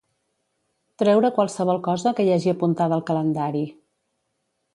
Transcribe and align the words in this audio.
Treure 1.01 1.31
qualsevol 1.35 1.81
cosa 1.89 2.15
que 2.21 2.25
hi 2.29 2.33
hagi 2.37 2.53
apuntada 2.55 2.99
al 3.01 3.05
calendari. 3.11 3.63